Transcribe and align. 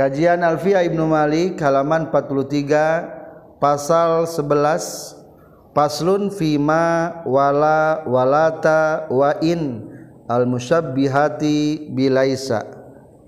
Kajian 0.00 0.40
Alfiah 0.40 0.80
Ibnu 0.80 1.12
Malik 1.12 1.60
halaman 1.60 2.08
43 2.08 3.60
pasal 3.60 4.24
11 4.24 5.76
Paslun 5.76 6.32
fima 6.32 7.20
wala 7.28 8.00
walata 8.08 9.04
wa 9.12 9.36
in 9.44 9.92
al 10.24 10.48
musyabbihati 10.48 11.92
bilaisa. 11.92 12.64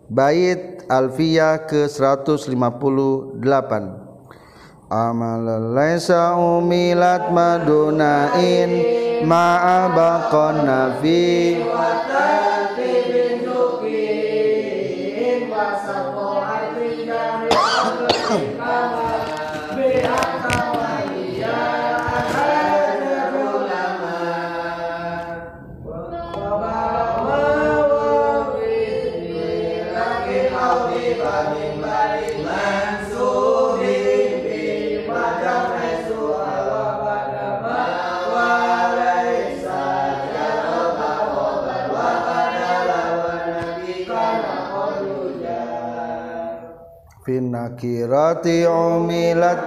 Bait 0.08 0.80
Alfiah 0.88 1.60
ke 1.68 1.92
158 1.92 2.56
Amal 4.88 5.76
laisa 5.76 6.40
umilat 6.40 7.28
madunain 7.36 8.72
ma'a 9.28 9.92
baqon 9.92 10.64
nafi 47.50 48.06
Finakirati 48.06 48.66
umilat. 48.66 49.60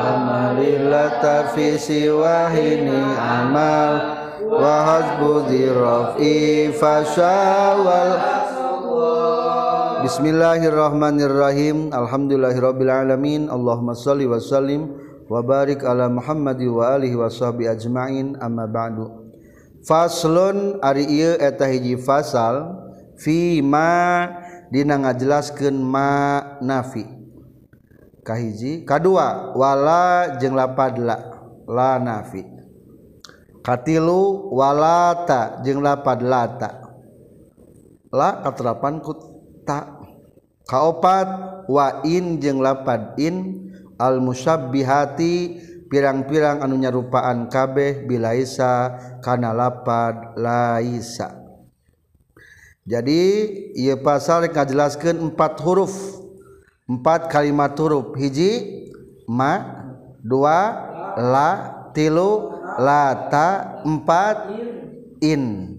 Amalilata 0.00 1.52
fi 1.52 1.76
siwahini 1.76 3.02
amal. 3.18 3.92
Wa 4.46 4.76
hasbu 4.86 5.50
dhirafi 5.50 6.70
fasyawal 6.72 8.14
Bismillahirrahmanirrahim. 10.06 11.90
Alhamdulillahirrabbilalamin 11.90 13.50
Allahumma 13.50 13.98
salli 13.98 14.22
wa 14.22 14.38
sallim 14.38 14.86
Wa 15.26 15.42
barik 15.42 15.82
ala 15.82 16.06
Muhammadi 16.06 16.70
wa 16.70 16.94
alihi 16.94 17.18
wa 17.18 17.26
sahbihi 17.26 17.74
ajma'in. 17.74 18.38
Amma 18.38 18.70
ba'du 18.70 19.25
Faslun 19.84 20.80
ari 20.80 21.04
ieu 21.04 21.36
eta 21.36 21.68
hiji 21.68 22.00
fasal 22.00 22.86
fi 23.20 23.60
ma 23.60 24.24
dina 24.72 24.96
ngajelaskeun 24.96 25.76
ma 25.76 26.40
nafi. 26.64 27.04
Kahiji 28.24 28.82
kadua 28.88 29.52
wala 29.54 30.38
jeung 30.40 30.56
lapad 30.56 30.96
la 30.98 31.16
la 31.68 32.00
nafi. 32.00 32.42
Katilu 33.60 34.54
walata 34.54 35.60
jeung 35.66 35.82
lapad 35.82 36.22
lata 36.22 36.70
la 38.14 38.40
katerapan 38.46 39.02
ku 39.02 39.12
ta. 39.66 39.98
Kaopat 40.66 41.28
wa 41.70 42.02
in 42.02 42.42
jeung 42.42 42.58
lapad 42.58 43.14
in 43.22 43.70
al 44.02 44.18
musabbihati 44.18 45.62
pirang-pirang 45.88 46.62
anu 46.62 46.78
nyarupaan 46.78 47.50
kabeh 47.50 48.06
bilaisa 48.06 48.96
kana 49.22 49.50
lapad 49.50 50.36
laisa. 50.38 51.42
Jadi 52.86 53.22
ia 53.74 53.98
pasal 53.98 54.46
ngajelaskan 54.46 55.18
empat 55.18 55.58
huruf. 55.62 56.22
Empat 56.86 57.26
kalimat 57.26 57.74
huruf. 57.74 58.14
Hiji 58.14 58.86
ma 59.26 59.82
dua 60.22 60.58
la 61.18 61.50
tilu 61.90 62.54
lata 62.78 63.82
empat 63.82 64.54
in. 65.18 65.74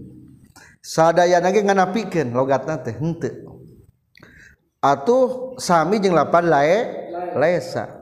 Sadaya 0.84 1.40
nage 1.40 1.64
nganapikan 1.64 2.32
logat 2.32 2.64
nate 2.64 2.92
hente 2.96 3.48
atuh 4.78 5.58
sami 5.58 5.98
jeng 5.98 6.14
lapan 6.14 6.46
lae 6.46 6.78
lesa 7.34 7.97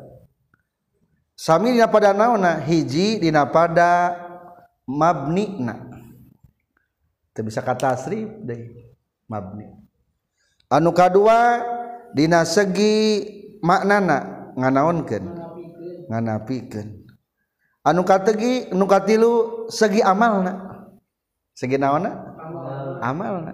Sami 1.36 1.76
dina 1.76 1.84
pada 1.84 2.16
naona 2.16 2.64
hiji 2.64 3.20
dina 3.20 3.44
pada 3.44 4.16
mabnina. 4.88 5.84
Teu 7.36 7.44
bisa 7.44 7.60
kata 7.60 7.92
tasrif 7.92 8.32
deui 8.40 8.96
mabni. 9.28 9.68
Anu 10.72 10.96
kadua 10.96 11.60
dina 12.16 12.48
segi 12.48 13.20
maknana 13.60 14.48
nganaonkeun 14.56 15.24
nganapikeun. 16.08 17.04
Anu 17.84 18.00
kategi 18.00 18.72
nu 18.72 18.88
katilu 18.88 19.68
segi 19.68 20.00
amalna. 20.00 20.88
Segi 21.52 21.76
naona? 21.76 22.16
Amalna. 23.04 23.52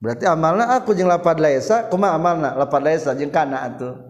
Berarti 0.00 0.24
amalna 0.24 0.80
aku 0.80 0.96
jeung 0.96 1.12
lapad 1.12 1.36
laesa 1.36 1.92
kumaha 1.92 2.16
amalna 2.16 2.56
lapad 2.56 2.80
laesa 2.80 3.12
jeung 3.12 3.28
kana 3.28 3.68
atuh. 3.68 4.05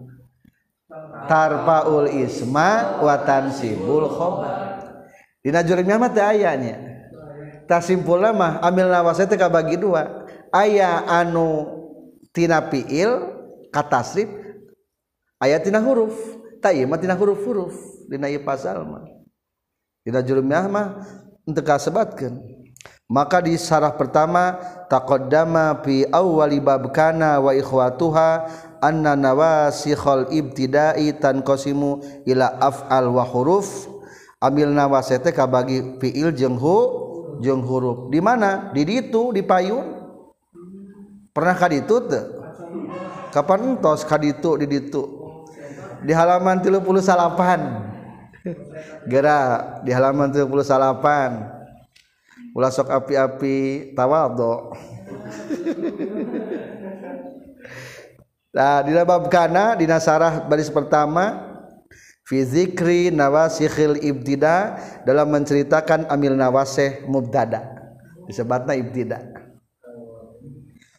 tarfaul 1.27 2.07
isma 2.09 2.97
wa 3.03 3.15
tansibul 3.21 4.07
khobar. 4.07 4.79
Dina 5.43 5.61
jurimnya 5.63 5.99
mah 5.99 6.11
teu 6.11 6.23
aya 6.23 6.55
nya. 6.55 6.75
Tasimpulna 7.67 8.31
mah 8.31 8.63
amil 8.63 8.87
nawas 8.87 9.19
teh 9.19 9.37
kabagi 9.37 9.75
dua. 9.75 10.27
Aya 10.51 11.03
anu 11.07 11.67
tina 12.31 12.63
fiil 12.63 13.31
katasrif 13.71 14.31
aya 15.39 15.59
tina 15.59 15.83
huruf. 15.83 16.15
Ta 16.63 16.73
ieu 16.73 16.87
mah 16.89 16.97
tina 16.97 17.13
huruf-huruf. 17.13 17.75
Dina 18.07 18.31
ieu 18.31 18.41
pasal 18.41 18.81
mah. 18.87 19.05
Dina 20.03 20.23
jurimnya 20.23 20.65
mah 20.67 21.03
teu 21.43 21.63
kasebatkeun. 21.63 22.57
Maka 23.07 23.39
di 23.39 23.55
sarah 23.55 23.95
pertama 23.95 24.59
taqaddama 24.91 25.79
fi 25.79 26.03
awwali 26.11 26.59
bab 26.59 26.91
kana 26.91 27.39
wa 27.39 27.55
ikhwatuha 27.55 28.51
anna 28.83 29.15
nawasikhal 29.15 30.27
ibtidai 30.33 31.13
tanqasimu 31.17 32.01
ila 32.27 32.57
af'al 32.61 33.09
wa 33.13 33.23
huruf. 33.25 33.87
Amil 34.37 34.69
nawasi 34.69 35.17
teh 35.17 35.33
kabagi 35.33 35.97
fiil 35.97 36.29
jeung 36.33 36.57
hu 36.61 36.77
jeung 37.41 37.61
huruf. 37.65 38.13
Di 38.13 38.21
mana? 38.21 38.69
Di 38.69 38.85
ditu 38.85 39.33
di 39.33 39.41
payun 39.41 39.97
pernah 41.33 41.57
kaditu 41.57 42.05
teu? 42.05 42.37
Kapan 43.33 43.73
entos 43.73 44.05
kaditu 44.05 44.61
di 44.61 44.69
ditu? 44.69 45.09
Di 46.05 46.13
halaman 46.13 46.61
38 46.61 49.09
gera 49.09 49.39
di 49.81 49.89
halaman 49.91 50.29
38 50.29 50.53
ulah 52.53 52.69
sok 52.73 52.89
api-api 52.89 53.93
tawadhu 53.93 54.73
Nah, 58.57 58.81
di 58.81 58.89
bab 58.97 59.29
kana 59.29 59.77
di 59.77 59.85
nasarah 59.85 60.41
baris 60.49 60.73
pertama 60.73 61.45
fi 62.25 62.41
zikri 62.41 63.13
nawasikhil 63.13 64.01
ibtida 64.01 64.81
dalam 65.05 65.29
menceritakan 65.29 66.09
amil 66.09 66.33
nawasih 66.33 67.05
mubtada. 67.05 67.61
Disebutna 68.25 68.73
ibtida. 68.73 69.21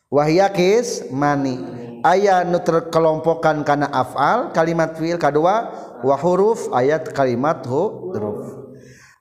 Wahyakis 0.06 1.10
mani. 1.10 1.58
Aya 2.06 2.46
nu 2.46 2.62
terkelompokan 2.62 3.66
kana 3.66 3.90
afal 3.90 4.54
kalimat 4.54 4.94
fiil 4.94 5.19
kadua 5.19 5.75
wa 6.06 6.14
huruf 6.14 6.70
ayat 6.70 7.11
kalimat 7.11 7.66
huruf. 7.66 8.70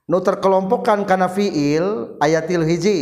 Nu 0.05 0.21
terkelompokan 0.21 1.09
kana 1.09 1.25
fiil 1.25 2.13
ayatil 2.21 2.61
hiji 2.69 2.99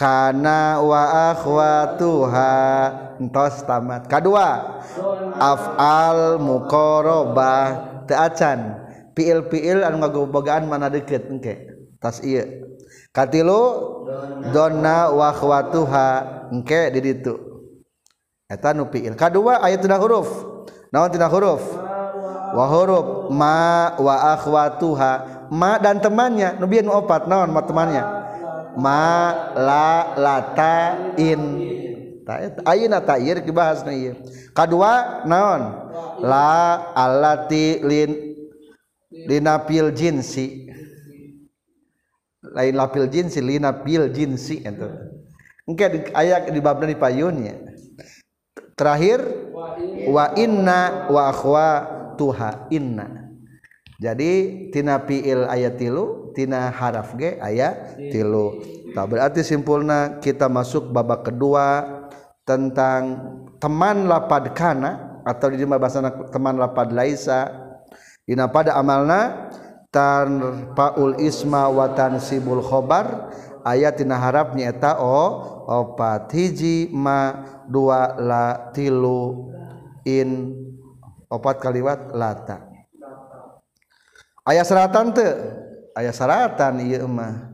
kana 0.00 0.80
wa 0.80 1.28
akhwatuha. 1.36 2.52
Entos 3.20 3.60
tamat. 3.68 4.08
Kadua 4.08 4.80
afal 5.36 6.40
muqarabah. 6.40 7.64
Teu 8.08 8.16
acan. 8.16 8.80
Fiil-fiil 9.12 9.84
anu 9.84 10.00
ngagobogaan 10.00 10.64
mana 10.64 10.88
deket 10.88 11.28
engke? 11.28 11.68
Tas 12.00 12.24
ieu. 12.24 12.64
Katilu 13.12 13.60
donna 14.56 15.12
wa 15.12 15.36
akhwatuha. 15.36 16.08
Engke 16.48 16.88
di 16.96 17.00
ditu. 17.04 17.36
Eta 18.48 18.72
nu 18.72 18.88
fiil 18.88 19.12
kadua 19.20 19.60
aya 19.60 19.76
tina 19.76 20.00
huruf. 20.00 20.48
Naon 20.88 21.12
tina 21.12 21.28
huruf? 21.28 21.60
Wa 22.56 22.64
huruf 22.72 23.28
ma 23.28 23.92
wa 24.00 24.32
akhwatuha. 24.32 25.12
Ma 25.52 25.76
dan 25.76 26.00
temannya. 26.00 26.56
Nu 26.56 26.64
bieu 26.64 26.80
nu 26.80 26.96
opat 26.96 27.28
naon 27.28 27.52
ma 27.52 27.60
temannya 27.60 28.19
ma 28.76 29.34
la 29.56 30.14
lata 30.18 30.76
in. 31.18 31.42
Eh, 32.30 32.54
ayeuna 32.62 33.02
ta'ir 33.02 33.42
dibahas 33.42 33.82
nu 33.82 33.90
ieu. 33.90 34.14
Kadua 34.54 35.26
naon? 35.26 35.90
La 36.22 36.94
alati 36.94 37.82
lin 37.82 38.10
linapil 39.10 39.90
jinsi. 39.90 40.70
Lain 42.40 42.74
lapil 42.74 43.06
jinsi 43.10 43.38
lina 43.44 43.70
pil 43.84 44.08
jinsi 44.10 44.64
itu 44.64 44.88
engke 45.68 46.10
aya 46.16 46.48
di 46.50 46.58
babna 46.58 46.90
di 46.90 46.98
payunnya 46.98 47.54
terakhir 48.74 49.22
wa 50.08 50.32
inna 50.34 51.06
wa 51.12 51.28
akhwa 51.28 51.68
tuha 52.16 52.66
inna. 52.72 53.19
jaditina 54.00 55.04
fiil 55.04 55.44
ayat 55.44 55.76
tilu 55.76 56.32
tina 56.32 56.72
haraf 56.72 57.12
ge 57.20 57.36
ayat 57.38 58.00
tilu. 58.10 58.64
Tak 58.96 59.06
berarti 59.06 59.44
simpulna 59.46 60.18
kita 60.18 60.50
masuk 60.50 60.90
babak 60.90 61.30
kedua 61.30 61.86
tentang 62.42 63.22
teman 63.62 64.08
lapad 64.08 64.50
kana 64.56 65.22
atau 65.22 65.52
di 65.52 65.62
bahasa 65.68 66.02
teman 66.32 66.56
lapad 66.56 66.90
laisa. 66.90 67.70
Dina 68.24 68.48
pada 68.48 68.78
amalna 68.78 69.52
tanpaul 69.90 71.18
isma 71.18 71.66
wa 71.66 71.92
tansibul 71.92 72.62
khobar 72.62 73.30
ayat 73.66 74.00
tina 74.00 74.16
harap 74.16 74.54
nyata 74.54 75.02
o 75.02 75.20
opat 75.66 76.30
hiji 76.30 76.88
ma 76.94 77.42
dua 77.66 78.16
la 78.18 78.70
tilu 78.70 79.50
in 80.06 80.54
opat 81.26 81.58
kaliwat 81.58 82.14
lata. 82.14 82.69
Ayat 84.50 84.66
seratan 84.66 85.14
te? 85.14 85.30
Ayat 85.94 86.14
seratan 86.18 86.82
iya 86.82 87.06
mah 87.06 87.50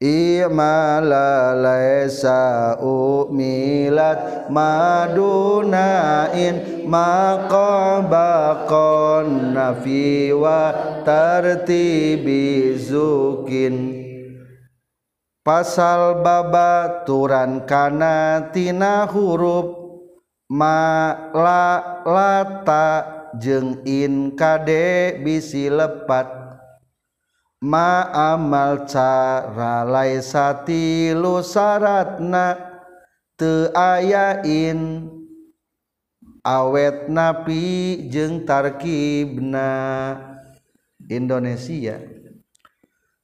Imala 0.00 1.52
laisa 1.52 2.72
umilat 2.80 4.48
madunain 4.48 6.08
maqabaqon 6.88 7.68
nafi 9.52 10.32
wa 10.32 10.72
tartibi 11.04 12.80
zukin. 12.80 14.00
Pasal 15.44 16.24
babaturan 16.24 17.68
kana 17.68 18.48
tina 18.56 19.04
huruf 19.04 19.68
ma 20.48 21.12
la 21.36 22.00
lata 22.08 23.19
jeung 23.38 23.84
in 23.86 24.34
kade 24.34 25.20
bisi 25.22 25.70
lepat. 25.70 26.26
Maamal 27.60 28.88
cara 28.88 29.84
laisatilu 29.84 31.44
syaratna 31.44 32.56
teu 33.36 33.68
ayain. 33.76 35.12
Awet 36.40 37.12
napi 37.12 38.08
jeung 38.08 38.48
tarkibna. 38.48 39.68
Indonesia. 41.10 42.00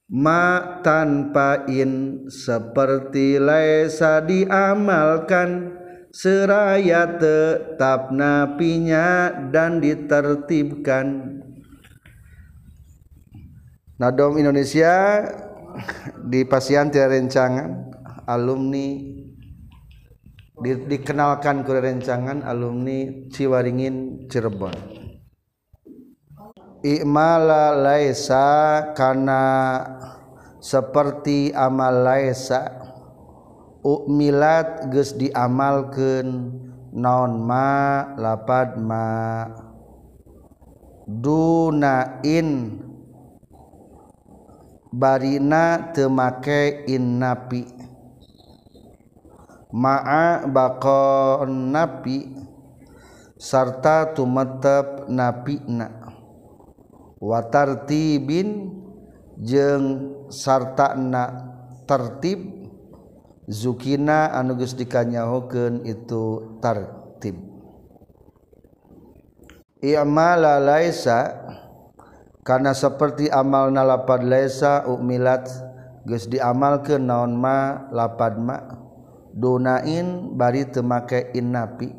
Ma 0.07 0.79
tanpa 0.85 1.67
in 1.67 2.23
seperti 2.31 3.41
laisa 3.41 4.23
diamalkan 4.23 5.75
seraya 6.17 7.05
tetap 7.21 8.09
napinya 8.09 9.29
dan 9.53 9.77
ditertibkan. 9.77 11.37
Nadom 14.01 14.41
Indonesia 14.41 15.21
di 16.25 16.41
pasien 16.41 16.89
tidak 16.89 17.21
rencangan 17.21 17.93
alumni 18.25 18.97
di, 20.57 20.71
dikenalkan 20.89 21.61
ke 21.61 21.73
rencangan 21.77 22.41
alumni 22.41 23.29
Ciwaringin 23.29 24.25
Cirebon. 24.25 24.73
Imala 26.81 27.77
laisa 27.77 28.89
karena 28.97 29.41
seperti 30.61 31.53
amal 31.53 32.05
laisa 32.05 32.86
ukmilat 33.87 34.91
geus 34.91 35.15
diamalkeun 35.15 36.51
naon 36.91 37.39
ma 37.39 38.03
lapad 38.19 38.75
ma. 38.75 39.07
Duna 41.07 42.19
in 42.19 42.83
barina 44.91 45.95
temake 45.95 46.83
in 46.91 47.15
napi 47.15 47.63
ma'a 49.71 50.43
bakon 50.51 51.71
napi 51.71 52.27
sarta 53.39 54.11
tumetep 54.11 55.07
napina 55.07 56.11
watartibin 57.23 58.73
jeung 59.39 60.11
sartana 60.27 61.55
tertib 61.87 62.56
zukina 63.47 64.27
anuges 64.35 64.75
dikanyahukeun 64.75 65.87
itu 65.87 66.55
tartib. 66.59 67.39
I'mala 69.79 70.59
laisa 70.59 71.47
karena 72.43 72.75
seperti 72.75 73.31
amal 73.31 73.71
nalapad 73.71 74.27
laisa 74.27 74.83
umilat 74.83 75.47
geus 76.03 76.27
diamalkeun 76.27 77.07
naon 77.07 77.35
ma 77.35 77.87
lapad 77.91 78.35
ma 78.39 78.57
dunain 79.31 80.35
bari 80.35 80.67
teu 80.67 80.81
make 80.81 81.31
innapi 81.35 81.93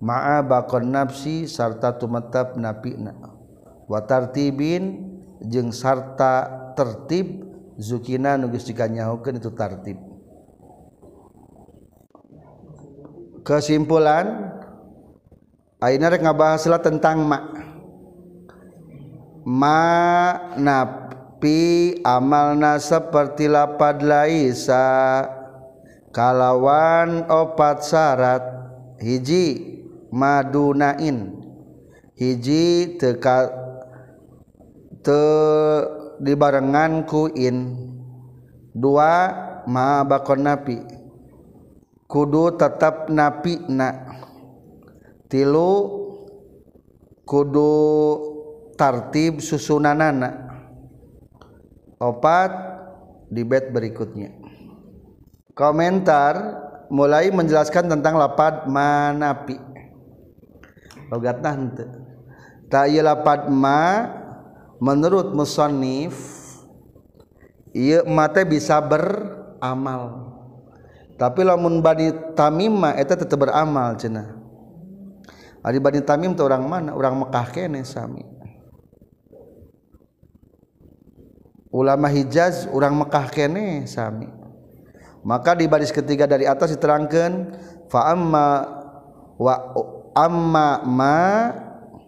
ma'a 0.00 0.40
bakon 0.40 0.92
nafsi 0.92 1.44
sarta 1.44 1.96
tumetap 2.00 2.56
napina. 2.56 3.12
Wa 3.90 4.06
tartibin 4.06 5.12
jeung 5.44 5.74
sarta 5.74 6.72
tertib 6.78 7.44
zukina 7.76 8.38
nu 8.38 8.48
geus 8.54 8.64
dikanyahokeun 8.64 9.42
itu 9.42 9.50
tartib. 9.52 10.09
Kesimpulan 13.46 14.52
ayeuna 15.80 16.12
rek 16.12 16.22
ngabahas 16.24 16.68
tentang 16.84 17.24
ma' 17.24 17.44
manapi 19.44 21.60
amalna 22.04 22.76
seperti 22.76 23.48
lapad 23.48 24.04
laisa. 24.04 25.24
Kalawan 26.10 27.30
opat 27.30 27.86
syarat. 27.86 28.42
Hiji 28.98 29.78
madunain. 30.10 31.38
Hiji 32.18 32.98
teka 33.00 33.48
te 35.00 35.24
dibarengan 36.20 37.08
kuin 37.08 37.56
dua 38.76 39.32
ma 39.64 40.04
bakon 40.04 40.44
napi 40.44 40.99
kudu 42.10 42.58
tetap 42.58 43.06
napi 43.06 43.70
na 43.70 44.18
tilu 45.30 46.02
kudu 47.22 47.72
tartib 48.74 49.38
susunanana 49.38 50.50
opat 52.02 52.50
di 53.30 53.46
bed 53.46 53.70
berikutnya. 53.70 54.34
Komentar 55.54 56.34
mulai 56.90 57.30
menjelaskan 57.30 57.86
tentang 57.86 58.18
lapad 58.18 58.66
manapi. 58.66 59.54
Logatna 61.10 61.54
henteu 61.54 62.10
ta 62.70 62.86
ieu 62.86 63.02
lapad 63.02 63.50
ma 63.50 64.06
menurut 64.78 65.34
musannif 65.34 66.14
ieu 67.74 68.06
mate 68.06 68.46
bisa 68.46 68.78
beramal 68.78 70.29
tapi 71.20 71.44
lamun 71.44 71.84
Bani 71.84 72.32
Tamimah 72.32 72.96
eta 72.96 73.12
tetap 73.12 73.44
beramal 73.44 73.92
cenah. 74.00 74.40
Ari 75.60 75.76
Bani 75.76 76.00
Tamim 76.00 76.32
teh 76.32 76.40
orang 76.40 76.64
mana? 76.64 76.96
Orang 76.96 77.20
Mekah 77.20 77.52
kene 77.52 77.84
sami. 77.84 78.24
Ulama 81.68 82.08
Hijaz 82.08 82.64
orang 82.72 82.96
Mekah 82.96 83.28
kene 83.28 83.84
sami. 83.84 84.32
Maka 85.20 85.52
di 85.52 85.68
baris 85.68 85.92
ketiga 85.92 86.24
dari 86.24 86.48
atas 86.48 86.72
diterangkan 86.72 87.52
fa 87.92 88.16
amma 88.16 88.48
wa 89.36 89.54
amma 90.16 90.80
ma 90.88 91.20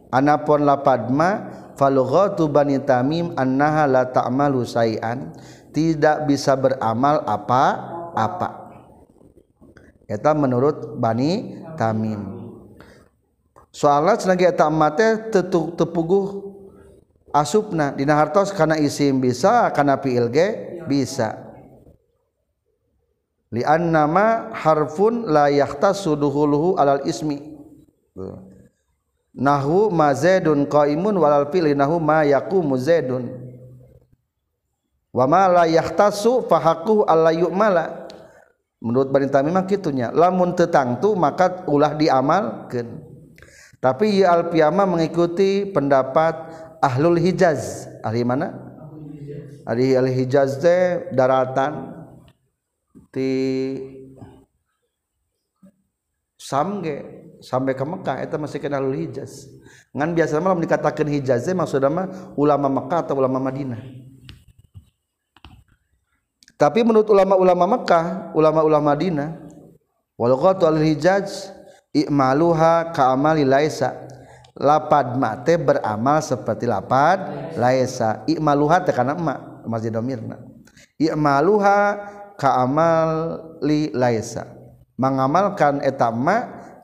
anapun 0.09 0.64
lapadma 0.64 1.31
falughatu 1.76 2.49
bani 2.49 2.81
tamim 2.81 3.37
annaha 3.37 3.85
la 3.85 4.02
ta'malu 4.09 4.64
ta 4.64 4.81
say'an. 4.81 5.37
Tidak 5.69 6.25
bisa 6.25 6.57
beramal 6.57 7.21
apa 7.28 7.64
apa 8.16 8.62
eta 10.09 10.35
menurut 10.35 10.99
bani 10.99 11.62
tamim. 11.78 12.42
Soalnya 13.73 14.21
senagi 14.21 14.44
eta 14.44 14.68
mate 14.68 15.32
tepuguh 15.76 16.52
asupna 17.32 17.97
dina 17.97 18.12
hartos 18.21 18.52
kana 18.52 18.76
isim 18.76 19.16
bisa 19.18 19.73
kana 19.73 19.97
fiil 19.97 20.28
ge 20.28 20.80
bisa. 20.85 21.40
Li 23.52 23.61
annama 23.64 24.52
harfun 24.52 25.28
la 25.28 25.49
yahtasu 25.52 26.16
alal 26.76 27.04
ismi. 27.04 27.52
Nahu 29.32 29.88
ma 29.88 30.12
zaidun 30.12 30.68
qaimun 30.68 31.16
walal 31.16 31.49
fi'li 31.49 31.73
nahu 31.73 31.97
ma 31.97 32.25
yaqumu 32.25 32.76
zaidun. 32.76 33.32
Wamala 35.12 35.68
yahtasu 35.68 36.49
fahaku 36.49 37.04
Allah 37.04 37.37
yukmala 37.37 38.01
menurut 38.82 39.14
Barita 39.14 39.38
memang 39.40 39.70
gitunya. 39.70 40.10
Lamun 40.10 40.58
tetangtu 40.58 41.14
maka 41.14 41.62
ulah 41.70 41.94
diamalkan 41.94 43.12
tapi 43.82 44.22
ya 44.22 44.38
Alpiyama 44.38 44.86
mengikuti 44.86 45.66
pendapat 45.66 46.38
ahlul 46.78 47.18
Hijaz. 47.18 47.90
Ahli 48.06 48.22
mana? 48.22 48.54
Ahli 49.66 49.98
ahli 49.98 50.22
Hijaz 50.22 50.62
teh 50.62 51.10
daratan 51.10 51.90
di 53.10 53.30
samge 56.38 57.26
sampai 57.42 57.74
ke 57.74 57.82
Mekah 57.82 58.22
itu 58.22 58.38
masih 58.38 58.62
kenal 58.62 58.86
ahlul 58.86 59.02
Hijaz. 59.02 59.50
Ngan 59.90 60.14
biasa 60.14 60.38
malam 60.38 60.62
dikatakan 60.62 61.10
Hijaz 61.10 61.50
maksudnya 61.50 61.90
mah 61.90 62.06
ulama 62.38 62.70
Mekah 62.70 63.02
atau 63.02 63.18
ulama 63.18 63.42
Madinah 63.42 64.01
tapi 66.62 66.87
menurut 66.87 67.11
ulama-ulama 67.11 67.64
Mekah 67.75 68.31
ulama-ulama 68.38 68.95
Madinah 68.95 69.35
walqatu 70.14 70.71
al-hijaz 70.71 71.50
i'maluha 71.90 72.95
ka'amali 72.95 73.42
laisa. 73.42 73.99
Lapad 74.52 75.16
mate 75.16 75.57
beramal 75.57 76.21
seperti 76.21 76.69
lapad 76.69 77.19
laisa. 77.57 78.23
I'maluha 78.28 78.85
teh 78.85 78.95
kana 78.95 79.16
emak 79.16 79.66
masjid 79.66 79.90
domirna 79.90 80.38
i'maluha 81.02 81.99
ka'amali 82.38 83.90
laisa. 83.90 84.47
Mengamalkan 84.95 85.83
eta 85.83 86.14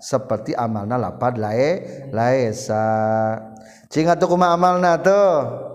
seperti 0.02 0.58
amalna 0.58 0.98
lapad 0.98 1.38
lae 1.38 1.86
laisa. 2.10 2.82
Cing 3.86 4.10
atuh 4.10 4.26
amalna 4.34 4.98
tuh 4.98 5.67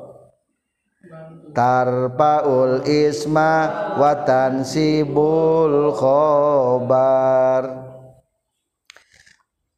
tarpaul 1.53 2.81
isma 2.89 3.69
watan 3.95 4.65
sibul 4.65 5.93
khobar. 5.93 7.63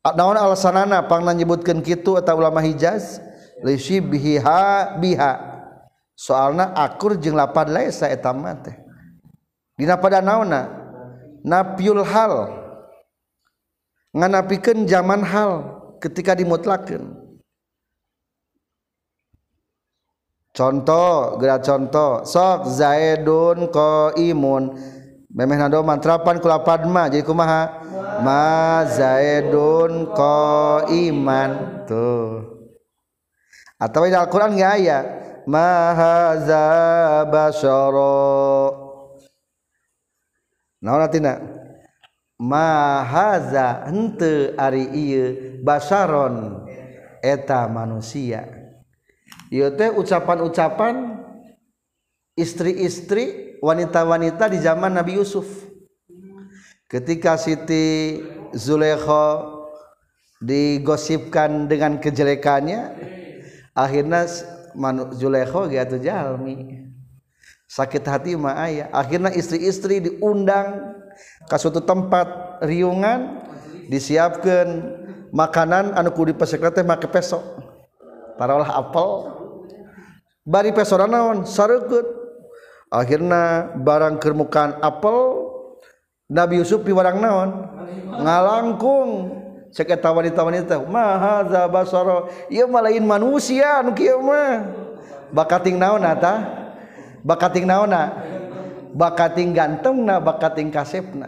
Ah, 0.05 0.13
naon 0.15 0.39
alasanana 0.39 1.03
pang 1.05 1.27
nyebutkeun 1.27 1.84
kitu 1.84 2.15
eta 2.15 2.32
ulama 2.32 2.63
hijaz? 2.63 3.20
Li 3.62 3.75
biha. 4.00 4.96
Biha 4.98 5.32
soalna 6.15 6.72
akur 6.72 7.20
jeung 7.20 7.36
lapad 7.36 7.67
laisa 7.67 8.08
etama 8.08 8.55
teh. 8.55 8.75
Dina 9.75 10.00
pada 10.00 10.24
naonna 10.24 10.72
napiul 11.44 12.05
hal. 12.08 12.63
Nganapikeun 14.15 14.88
zaman 14.88 15.27
hal 15.27 15.84
ketika 16.00 16.32
dimutlakeun 16.32 17.25
contoh 20.55 21.35
gerak 21.38 21.62
contoh 21.67 22.24
sok 22.24 22.71
zaidun 22.71 23.67
qaimun. 23.69 24.63
Memeh 25.35 25.59
nado 25.59 25.83
mantrapan 25.83 26.39
kula 26.39 26.63
padma 26.63 27.12
jadi 27.12 27.27
kumaha 27.27 27.83
ma 28.24 28.88
zaidun 28.88 30.15
qaiman. 30.15 31.83
Tuh. 31.83 32.55
Atau 33.75 34.07
di 34.07 34.15
Al-Qur'an 34.15 34.55
nggak 34.55 34.74
aya 34.79 35.00
ma 35.43 35.91
hadza 35.91 36.65
basyara 37.27 38.71
naon 40.79 41.03
artina 41.03 41.43
ma 42.39 43.03
hadza 43.03 43.83
henteu 43.91 44.55
ari 44.55 44.88
ieu 44.95 45.59
basaron 45.59 46.63
eta 47.19 47.67
manusia. 47.67 48.54
ieu 49.53 49.69
teh 49.73 49.93
ucapan-ucapan 49.93 51.21
istri-istri 52.35 53.57
wanita-wanita 53.63 54.51
di 54.51 54.59
zaman 54.59 54.93
Nabi 54.93 55.17
Yusuf. 55.17 55.47
Ketika 56.85 57.35
Siti 57.39 58.21
Zulekho 58.53 59.55
digosipkan 60.43 61.65
dengan 61.65 61.97
kejelekannya 61.97 62.93
akhirnya 63.73 64.29
manu 64.77 65.09
Zulekho 65.15 65.65
gitu 65.71 65.97
jalmi. 65.97 66.85
Sakit 67.65 68.05
hati 68.05 68.37
mah 68.37 68.61
ayah 68.69 68.87
akhirnya 68.93 69.33
istri-istri 69.33 69.99
diundang 69.99 70.95
ke 71.49 71.55
suatu 71.57 71.81
tempat 71.81 72.61
riungan 72.61 73.41
disiapkan 73.89 74.95
makanan 75.33 75.97
anu 75.97 76.13
kudu 76.13 76.31
dipesekna 76.37 76.69
teh 76.69 76.85
make 76.85 77.09
pesok 77.09 77.64
parolah 78.37 78.71
apel. 78.75 79.31
Bari 80.45 80.69
pesona 80.77 81.09
naon 81.09 81.41
saregut 81.49 82.05
akhirnya 82.93 83.73
barang 83.81 84.21
kermukaan 84.21 84.77
apel 84.77 85.49
Nabi 86.29 86.61
Yusuf 86.61 86.85
piwarang 86.85 87.17
naon? 87.17 87.49
Ngalangkung. 88.21 89.41
Seketa 89.75 90.07
wanita-wanita 90.07 90.79
maha 90.87 91.43
basaro 91.67 92.31
ieu 92.47 92.63
mah 92.63 92.79
lain 92.87 93.03
manusia 93.03 93.83
nu 93.83 93.91
kieu 93.91 94.23
mah. 94.23 94.71
Bakating 95.35 95.75
naon 95.75 95.99
tah 96.15 96.71
bakating 97.25 97.67
naona? 97.67 98.15
Bakating 98.95 99.51
gantengna 99.51 100.23
bakating 100.23 100.71
kasepna. 100.71 101.27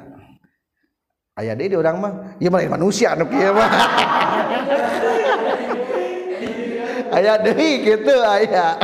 Aya 1.36 1.60
deui 1.60 1.76
urang 1.76 2.00
mah 2.00 2.40
ieu 2.40 2.48
mah 2.48 2.64
lain 2.64 2.72
manusia 2.72 3.20
nu 3.20 3.28
kieu 3.28 3.52
mah. 3.52 3.68
aya 7.18 7.34
deui 7.42 7.82
kitu 7.82 8.14
aya 8.22 8.78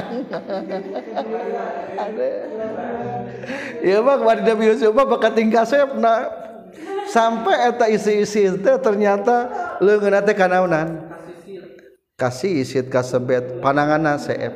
ya 3.83 3.99
mah 3.99 4.15
kemarin 4.19 4.43
Nabi 4.47 4.63
Yusuf. 4.73 4.91
Mah 4.95 5.05
bakat 5.05 5.33
tingkah 5.35 5.67
sepna 5.67 6.31
sampai 7.11 7.69
eta 7.69 7.85
isi-isi 7.91 8.49
itu 8.49 8.71
ternyata 8.79 9.51
leungeun 9.83 10.23
teh 10.23 10.35
kanaunan. 10.35 11.11
Kasih 12.15 12.63
isit 12.63 12.87
kasebet 12.87 13.59
pananganna 13.59 14.15
seep. 14.21 14.53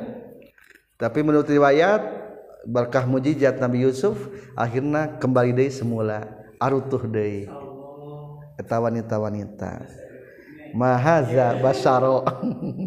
Tapi 0.97 1.19
menurut 1.21 1.45
riwayat 1.45 2.01
berkah 2.65 3.05
mujizat 3.05 3.59
Nabi 3.61 3.85
Yusuf 3.85 4.17
akhirnya 4.55 5.19
kembali 5.19 5.51
deui 5.53 5.69
semula. 5.73 6.25
Arutuh 6.57 7.03
deui. 7.05 7.45
Eta 8.57 8.81
wanita-wanita. 8.81 9.85
Mahaza 10.73 11.61
basaro 11.61 12.25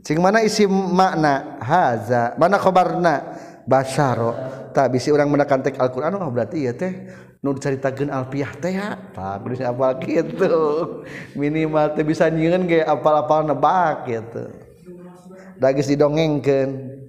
Cing 0.00 0.16
mana 0.18 0.42
isi 0.42 0.66
makna? 0.66 1.62
Haza. 1.62 2.34
Mana 2.34 2.58
khobarna? 2.58 3.38
Basaro. 3.68 4.34
Tak 4.74 4.90
bisi 4.90 5.14
orang 5.14 5.30
menekan 5.30 5.62
tek 5.62 5.78
Al-Quran 5.78 6.18
oh 6.18 6.30
berarti 6.30 6.66
ya 6.66 6.74
teh. 6.74 7.06
Nu 7.40 7.56
diceritakan 7.56 8.12
alfiah 8.12 8.52
teh 8.52 8.76
tak 9.16 9.40
bisa 9.48 9.72
apa 9.72 9.96
gitu 10.04 10.52
minimal 11.32 11.88
teh 11.96 12.04
bisa 12.04 12.28
nyieun 12.28 12.68
ge 12.68 12.84
apal-apal 12.84 13.48
nebak 13.48 14.04
gitu 14.04 14.44
dagis 15.56 15.88
didongengkeun. 15.88 17.00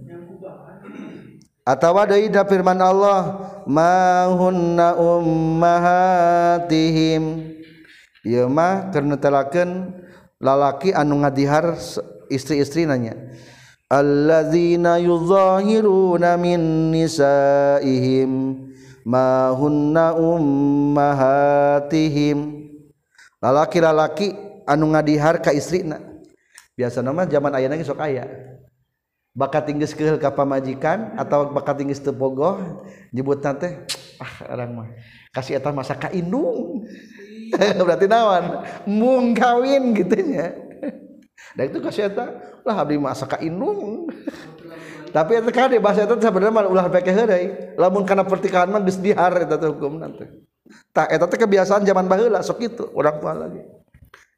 Atawa 1.67 2.07
deui 2.07 2.31
da 2.31 2.47
firman 2.47 2.79
Allah 2.79 3.43
mahunna 3.67 4.95
ummahatihim 4.95 7.50
Imah 8.21 8.93
ternutelaken 8.93 9.97
lalaki 10.37 10.93
anu 10.93 11.25
ngadihar 11.25 11.73
istri-istri 12.29 12.85
nanya 12.85 13.17
alladzina 13.91 14.95
yuzahiruna 15.01 16.39
min 16.39 16.95
nisaihim 16.95 18.31
ma 19.03 19.51
hunna 19.51 20.15
ummahatihim? 20.15 22.39
Lalaki-lalaki 23.41 24.37
anu 24.69 24.93
ngadihar 24.93 25.41
ka 25.41 25.49
istrina. 25.51 25.99
Biasa 26.77 27.01
nama 27.03 27.27
zaman 27.27 27.55
ayana 27.57 27.83
sok 27.83 27.99
aya. 27.99 28.51
Bakat 29.31 29.71
tinggiis 29.71 29.95
kehil 29.95 30.19
ka 30.19 30.35
pamajikan 30.35 31.15
atau 31.15 31.55
bakat 31.55 31.79
teu 31.79 32.11
tepogoh 32.11 32.83
nyebut 33.15 33.39
teh 33.39 33.79
ah 34.19 34.33
orang 34.51 34.75
mah 34.75 34.91
kasih 35.31 35.55
eta 35.55 35.71
masa 35.71 35.95
ka 35.95 36.11
indung. 36.11 36.83
berarti 37.85 38.05
nawan 38.07 38.63
mung 38.87 39.35
kawin 39.35 39.91
gitunya 39.95 40.55
dan 41.55 41.63
itu 41.67 41.79
kasih 41.83 42.07
eta 42.07 42.31
lah 42.63 42.81
abdi 42.83 42.95
masa 42.95 43.27
ka 43.27 43.37
indung 43.43 44.07
tapi 45.15 45.43
eta 45.43 45.51
kade 45.51 45.77
bahasa 45.83 46.07
eta 46.07 46.15
sebenarnya 46.15 46.55
mah 46.55 46.65
ulah 46.71 46.87
peke 46.87 47.11
heureuy 47.11 47.75
lamun 47.75 48.07
kana 48.07 48.23
pertikahan 48.23 48.71
mah 48.71 48.79
geus 48.79 48.97
dihar 48.97 49.35
eta 49.35 49.59
teh 49.59 49.67
hukumna 49.67 50.07
teh. 50.15 50.31
Tak 50.95 51.11
eta 51.11 51.27
teh 51.27 51.35
kebiasaan 51.35 51.83
zaman 51.83 52.07
baheula 52.07 52.39
sok 52.39 52.57
kitu 52.63 52.83
orang 52.95 53.15
tua 53.19 53.33
lagi. 53.35 53.61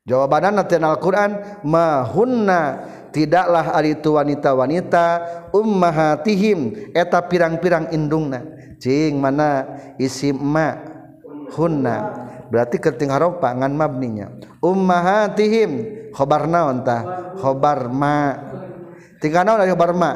Jawabanan 0.04 0.60
nanti 0.60 0.76
Al-Quran 0.76 1.64
mahunna 1.64 2.62
tidaklah 3.16 3.72
ari 3.72 3.96
itu 3.96 4.20
wanita-wanita 4.20 5.06
ummahatihim. 5.56 6.92
Eta 6.92 7.24
pirang-pirang 7.24 7.94
indungna. 7.96 8.44
Cing 8.84 9.16
mana? 9.16 9.64
Isi 9.96 10.36
ma 10.36 10.76
hunna. 11.56 12.28
berarti 12.54 12.78
keting 12.78 13.10
harofa 13.10 13.50
ngan 13.58 13.74
mabninya. 13.74 14.30
Ummahatihim 14.62 15.72
khobar 16.14 16.46
naon 16.46 16.86
tah? 16.86 17.34
Khobar 17.42 17.90
ma. 17.90 18.38
Tingkana 19.18 19.58
naon 19.58 19.60
dari 19.66 19.74
khobar 19.74 19.98
ma? 19.98 20.12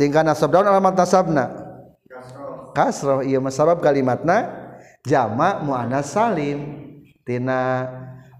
Tingkana 0.00 0.32
nasab. 0.32 0.48
Daun 0.48 0.64
alamat 0.64 0.96
nasabna? 0.96 1.44
Kasroh. 2.72 3.20
Iya 3.20 3.44
masarab 3.44 3.84
kalimatna. 3.84 4.72
Jamak 5.04 5.60
muannas 5.68 6.08
salim. 6.08 6.88
Tina 7.28 7.84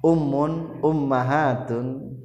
ummun 0.01 0.81
ummahatun 0.81 2.16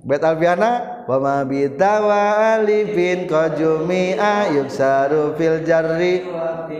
Bet 0.00 0.24
alfiana? 0.24 1.04
Wa 1.04 1.20
ma 1.20 1.44
bitawa 1.44 2.56
alifin 2.56 3.28
qajumi'a 3.28 4.56
yuksaru 4.56 5.36
fil 5.36 5.60
jarri 5.68 6.24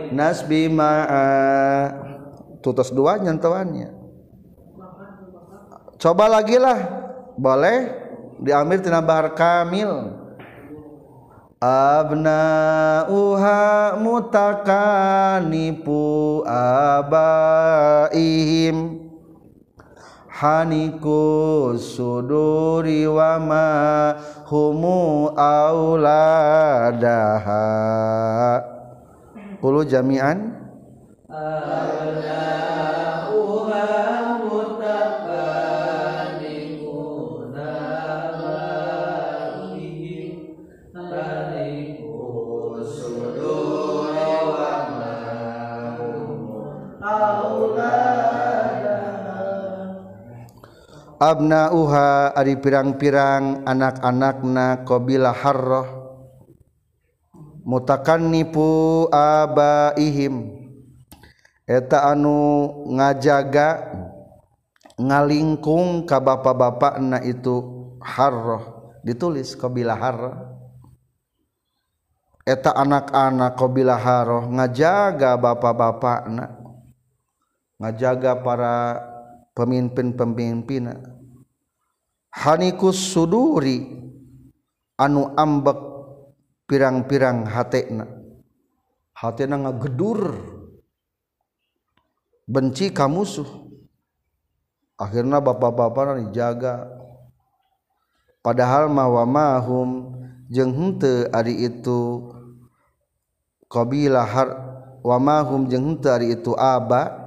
nasbi 0.09 0.65
ma'a. 0.67 2.09
Tutus 2.61 2.93
dua 2.93 3.17
nyentuhannya 3.17 4.01
coba 6.01 6.25
lagi 6.25 6.57
lah. 6.57 6.81
Boleh? 7.37 7.93
Diambil 8.41 8.81
tina 8.81 9.05
bahar 9.05 9.37
kamil. 9.37 10.17
Abnauha 11.61 12.41
mutakanipu 14.01 15.21
abaihim 16.49 18.17
haniku 20.41 21.77
suduri 21.77 23.05
wama 23.05 24.17
humu 24.49 25.29
auladaha. 25.37 26.57
Kulu 29.61 29.85
jami'an. 29.85 30.57
Auladaha. 31.29 32.60
abna 51.21 51.69
uha 51.69 52.33
ari 52.33 52.57
pirang-pirang 52.57 53.61
anak-anakna 53.69 54.81
qabila 54.81 55.29
harrah. 55.29 55.85
Mutakannipu 57.61 59.05
abaihim. 59.13 60.57
Eta 61.69 62.09
anu 62.09 62.73
ngajaga 62.89 63.85
ngalingkung 64.97 66.09
ka 66.09 66.17
bapak-bapakna 66.17 67.21
itu 67.21 67.61
harrah. 68.01 68.65
Ditulis 69.05 69.53
qabila 69.53 69.93
harrah. 69.93 70.57
Eta 72.41 72.73
anak-anak 72.73 73.53
qabila 73.61 73.93
harrah 73.93 74.49
ngajaga 74.49 75.37
bapak-bapakna 75.37 76.57
ngajaga 77.77 78.41
para 78.41 78.73
pemimpin-pemimpin 79.53 81.10
hanikus 82.31 83.11
suduri 83.11 83.91
anu 84.95 85.35
ambek 85.35 85.77
pirang-pirang 86.65 87.43
hatena. 87.43 88.07
Hatena 89.11 89.59
ngagedur. 89.59 90.39
Benci 92.47 92.89
ka 92.91 93.05
musuh. 93.11 93.47
Akhirnya 94.95 95.43
bapak-bapak 95.43 96.15
anu 96.15 96.31
dijaga. 96.31 96.87
Padahal 98.41 98.89
mawamahum 98.89 100.17
jeung 100.49 100.73
henteu 100.73 101.29
ari 101.29 101.69
itu 101.69 102.33
qabila 103.69 104.25
har 104.25 104.49
wamahum 105.05 105.69
jeung 105.69 105.93
henteu 105.93 106.09
ari 106.09 106.33
itu 106.33 106.51
aba. 106.57 107.19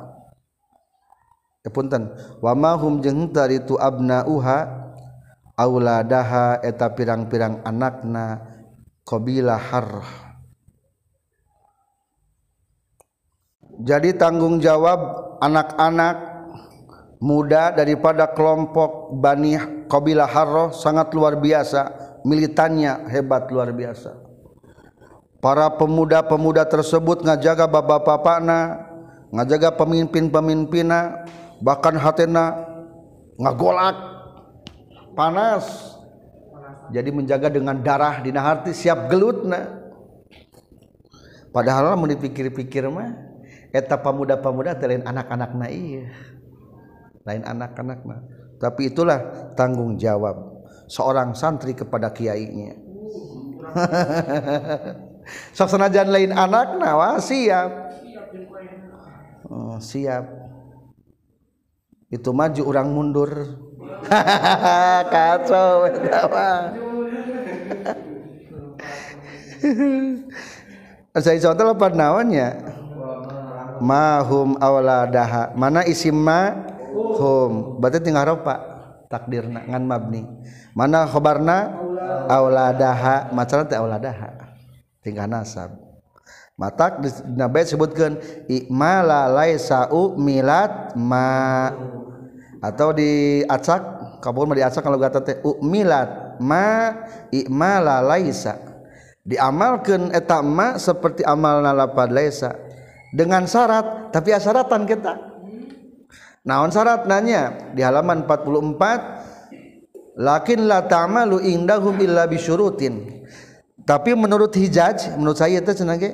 Ya 1.62 1.71
punten 1.71 2.11
wamahum 2.43 2.99
jeung 2.99 3.29
henteu 3.29 3.45
ari 3.47 3.62
itu 3.62 3.79
abnauha. 3.79 4.84
Auladaha 5.55 6.62
eta 6.62 6.90
pirang-pirang 6.95 7.62
anakna 7.62 8.43
qabila 9.07 9.59
harrah. 9.59 10.25
Jadi 13.75 14.14
tanggung 14.14 14.62
jawab 14.62 14.99
anak-anak 15.43 16.17
muda 17.19 17.75
daripada 17.75 18.31
kelompok 18.31 19.19
Bani 19.19 19.59
Qabilah 19.90 20.31
Harrah 20.31 20.71
sangat 20.71 21.11
luar 21.11 21.43
biasa 21.43 21.90
militannya 22.23 23.11
hebat 23.11 23.51
luar 23.51 23.75
biasa. 23.75 24.14
Para 25.43 25.75
pemuda-pemuda 25.75 26.64
tersebut 26.71 27.27
ngajaga 27.27 27.67
bapak-bapakna 27.67 28.88
ngajaga 29.35 29.75
pemimpin-pemimpinna 29.75 31.27
bahkan 31.59 31.99
hatena 31.99 32.55
ngagolak 33.37 34.13
panas. 35.14 35.94
Jadi 36.92 37.09
menjaga 37.09 37.48
dengan 37.48 37.81
darah 37.81 38.20
dina 38.20 38.44
hati 38.44 38.77
siap 38.77 39.09
gelutna 39.09 39.81
padahal 41.48 41.96
mau 41.96 42.05
dipikir-pikir 42.05 42.90
mah 42.92 43.14
eta 43.72 43.96
pemuda-pemuda 43.96 44.77
lain 44.85 45.07
anak-anak 45.07 45.50
na 45.57 45.66
iya. 45.72 46.12
Lain 47.24 47.40
anak-anak 47.40 48.05
mah 48.05 48.20
tapi 48.61 48.92
itulah 48.92 49.50
tanggung 49.57 49.96
jawab 49.96 50.37
seorang 50.88 51.33
santri 51.33 51.72
kepada 51.72 52.12
kiainya. 52.12 52.77
Sok 55.57 55.68
senajan 55.72 56.12
lain 56.12 56.37
anak 56.37 56.77
wah 56.81 57.16
siap. 57.16 57.70
Oh, 59.48 59.77
siap. 59.81 60.24
Itu 62.12 62.33
maju 62.37 62.62
orang 62.68 62.88
mundur 62.92 63.31
kacau 65.14 65.88
saya 71.14 71.38
contoh 71.40 71.67
apa 71.73 71.87
nawannya 71.95 72.49
mahum 73.81 74.59
awladaha 74.59 75.55
mana 75.55 75.87
isim 75.87 76.14
ma? 76.14 76.53
Hum. 76.95 77.79
Berarti 77.79 78.03
tinggal 78.03 78.35
ropa 78.35 78.55
takdirna 79.11 79.62
ngan 79.67 79.85
mabni. 79.87 80.27
Mana 80.75 81.07
khobarna? 81.07 81.87
Awladaha 82.25 83.33
macalah 83.37 83.64
teh 83.69 83.79
awladaha 83.79 84.29
tinggal 85.05 85.29
nasab. 85.29 85.77
Matak 86.55 87.03
di 87.03 87.11
nabi 87.35 87.67
sebutkan 87.67 88.19
ikmala 88.47 89.27
laisa 89.31 89.90
milat 90.17 90.95
ma. 90.97 91.71
Atau 92.64 92.97
di 92.97 93.45
acak 93.45 93.93
kabur 94.25 94.49
mah 94.49 94.57
diasal 94.57 94.81
kalau 94.81 94.97
kata 94.97 95.21
teh 95.21 95.37
umilat 95.45 96.41
ma 96.41 96.97
i'mala 97.29 98.01
laisa. 98.01 98.57
Diamalkan 99.21 100.13
eta 100.17 100.41
ma 100.41 100.81
seperti 100.81 101.21
amal 101.29 101.61
nalapad 101.61 102.09
laisa. 102.09 102.57
Dengan 103.13 103.45
syarat 103.45 104.09
tapi 104.11 104.33
asaratan 104.33 104.89
kita 104.89 105.37
naon 106.45 106.73
syarat 106.73 107.07
nanya 107.09 107.73
di 107.73 107.81
halaman 107.81 108.27
44 108.27 110.19
lakin 110.19 110.61
la 110.67 110.83
ta'malu 110.89 111.45
indahum 111.45 111.95
illa 112.01 112.25
bisyurutin. 112.25 113.25
Tapi 113.85 114.17
menurut 114.17 114.57
hijaj 114.57 115.13
menurut 115.21 115.37
saya 115.37 115.61
itu 115.61 115.73
cenah 115.77 116.01
ge 116.01 116.11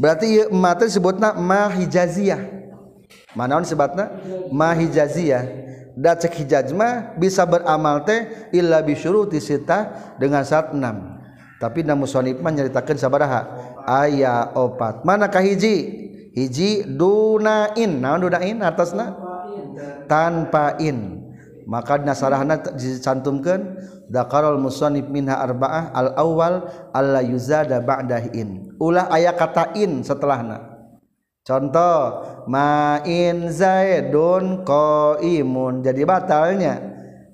berarti 0.00 0.48
ma 0.48 0.72
teh 0.72 0.88
sebutna 0.88 1.36
ma 1.36 1.68
hijaziyah. 1.68 2.40
Manaon 3.36 3.68
sebutna 3.68 4.08
ma 4.48 4.72
hijaziyah. 4.72 5.44
da 5.96 6.12
cek 6.12 6.44
hijajma 6.44 7.16
bisa 7.16 7.48
beramal 7.48 8.04
teh 8.04 8.52
illa 8.52 8.84
bisyuruti 8.84 9.40
sita 9.40 10.12
dengan 10.20 10.44
syarat 10.44 10.76
enam. 10.76 11.16
Tapi 11.56 11.80
namu 11.80 12.04
sonib 12.04 12.44
mah 12.44 12.52
nyaritakeun 12.52 13.00
sabaraha. 13.00 13.48
Aya 13.88 14.52
opat. 14.52 15.08
Manakah 15.08 15.40
hiji? 15.40 16.04
Hiji 16.36 16.84
dunain. 16.84 17.96
Naon 17.96 18.28
dunain 18.28 18.60
atasna? 18.60 19.16
Tanpa 20.04 20.76
in. 20.84 21.24
Maka 21.64 21.96
nasarahna 21.98 22.60
dicantumkeun 22.60 23.80
dakarul 24.12 24.60
musannif 24.60 25.08
minha 25.08 25.34
arba'ah 25.40 25.90
al 25.96 26.08
awal 26.20 26.54
alla 26.92 27.24
yuzada 27.24 27.80
ba'dah 27.80 28.36
in. 28.36 28.76
Ulah 28.76 29.08
aya 29.08 29.32
kata 29.32 29.72
in 29.80 30.04
setelahna. 30.04 30.75
Contoh 31.46 32.26
main 32.50 33.46
zaidun 33.54 34.66
qaimun. 34.66 35.86
Jadi 35.86 36.02
batalnya 36.02 36.82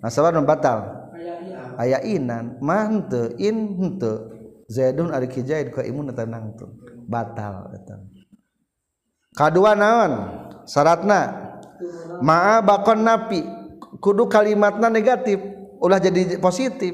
nasabah 0.05 0.37
nu 0.37 0.44
batal. 0.44 1.09
Aya 1.81 2.05
inan 2.05 2.61
man 2.61 3.09
teu 3.09 3.33
in 3.40 3.72
henteu. 3.81 4.29
Zaidun 4.68 5.16
ari 5.16 5.33
kijaid 5.33 5.72
qaimun 5.72 6.12
eta 6.12 6.29
nangtung. 6.29 6.77
Batal 7.09 7.72
eta. 7.72 7.96
Kadua 9.33 9.72
naon? 9.72 10.12
Syaratna 10.68 11.20
ma'a 12.20 12.61
bakon 12.61 13.01
napi. 13.09 13.40
Kudu 13.96 14.29
kalimatna 14.29 14.92
negatif 14.92 15.40
ulah 15.81 15.96
jadi 15.96 16.37
positif. 16.37 16.92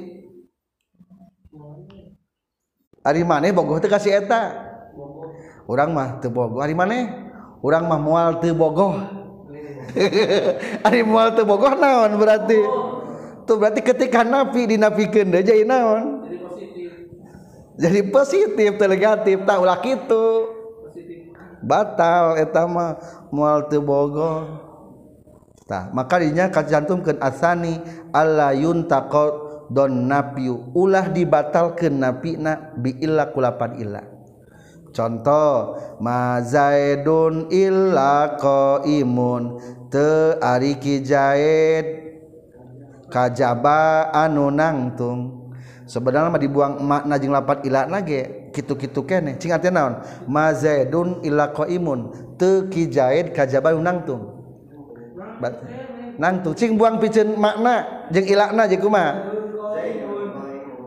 Ari 3.02 3.26
maneh 3.26 3.50
bogoh 3.50 3.82
teu 3.82 3.90
kasih 3.90 4.22
eta. 4.22 4.67
orang 5.68 5.92
mah 5.92 6.08
tebogoh 6.24 6.64
hari 6.64 6.72
mana 6.72 7.28
orang 7.60 7.84
mah 7.84 8.00
mual 8.00 8.40
tebogoh 8.40 8.96
hari 10.84 11.00
mual 11.08 11.32
tebogoh 11.36 11.72
naon 11.76 12.16
berarti? 12.16 12.60
Tuh 13.48 13.56
berarti 13.56 13.80
ketika 13.80 14.20
nafi 14.24 14.68
dinafikan 14.68 15.32
deh 15.32 15.40
jadi 15.40 15.64
naon? 15.64 16.28
Jadi 17.78 18.00
positif 18.10 18.74
negatif 18.76 19.46
tak 19.46 19.56
ulah 19.62 19.78
itu 19.86 20.24
batal 21.62 22.38
etama 22.38 22.98
mual 23.30 23.66
tebogoh 23.70 24.66
tah 25.68 25.90
makanya 25.92 26.48
kacantumkeun 26.48 27.20
asani 27.20 27.78
alla 28.10 28.56
yuntaqad 28.56 29.68
don 29.68 30.08
nafiu 30.08 30.72
ulah 30.72 31.12
dibatalkeun 31.12 32.02
nafina 32.02 32.72
bi 32.74 32.96
illa 32.98 33.30
kulapan 33.30 33.76
illa. 33.78 34.17
contoh 34.94 35.76
mazaidun 36.00 37.48
illa 37.52 38.36
qaimun. 38.36 39.58
Teu 39.88 40.36
ari 40.44 40.76
ki 40.76 41.00
zaid 41.00 41.86
kajaba 43.08 44.12
anu 44.12 44.52
nangtung. 44.52 45.48
Sebenarnya 45.88 46.28
mah 46.28 46.36
dibuang 46.36 46.84
makna 46.84 47.16
jeung 47.16 47.32
lapat 47.32 47.64
ila 47.64 47.88
nage 47.88 48.52
kitu-kitu 48.52 49.00
kene 49.08 49.40
cing 49.40 49.56
artina 49.56 49.88
naon? 49.88 49.94
Mazaidun 50.28 51.24
illa 51.24 51.48
qaimun. 51.48 52.34
Teu 52.36 52.68
ki 52.68 52.92
zaid 52.92 53.32
kajaba 53.32 53.72
anu 53.72 53.80
nangtung. 53.80 54.22
Nangtung. 56.18 56.52
Cing 56.52 56.76
buang 56.76 57.00
piceun 57.00 57.38
makna 57.40 58.06
jeung 58.12 58.26
ilana 58.28 58.68
jeung 58.68 58.84
kumaha? 58.84 59.12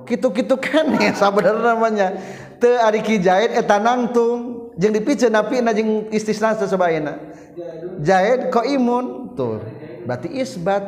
Kitu-kitu 0.05 0.59
kene 0.59 1.13
sabenerna 1.19 1.73
namanya 1.73 2.19
teu 2.61 2.77
ari 2.77 3.01
kijahit 3.01 3.57
eta 3.57 3.81
nangtung. 3.81 4.71
Jeung 4.79 4.95
dipiceun 4.95 5.35
napi 5.35 5.59
jeung 5.75 6.07
istisna 6.15 6.55
sesebaina 6.55 7.19
jaid 7.99 8.47
ko 8.53 8.63
imun 8.63 9.35
tur. 9.35 9.59
Berarti 10.07 10.31
isbat 10.31 10.81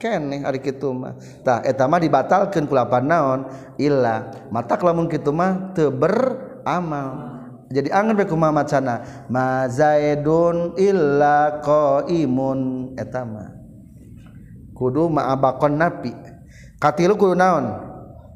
keneh 0.00 0.46
ari 0.46 0.62
kitu 0.62 0.90
mah. 0.96 1.18
Tah 1.44 1.60
eta 1.60 1.84
mah 1.84 2.00
dibatalkeun 2.00 2.64
ku 2.64 2.74
lapan 2.74 3.04
naon? 3.04 3.40
Illa 3.76 4.32
matak 4.48 4.80
lamun 4.80 5.06
kitu 5.12 5.28
mah 5.34 5.76
teu 5.76 5.92
beramal. 5.92 7.36
Jadi 7.68 7.92
angin 7.92 8.16
bae 8.16 8.24
kumaha 8.24 8.64
macana 8.64 9.26
ma 9.28 9.68
zaidun 9.68 10.72
illa 10.80 11.60
qaimun 11.60 12.96
eta 12.96 13.28
mah 13.28 13.52
kudu 14.72 15.12
ma 15.12 15.28
abakon 15.30 15.76
napi. 15.76 16.16
Katilu 16.80 17.14
kudu 17.18 17.36
naon? 17.36 17.76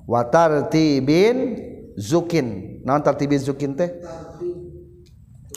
Watartibin 0.04 1.56
zukin. 1.96 2.71
naon 2.82 3.02
tartibin 3.02 3.38
zukin 3.38 3.74
teh? 3.78 3.90